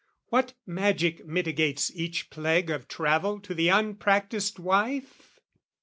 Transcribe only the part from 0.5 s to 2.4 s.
magic mitigates Each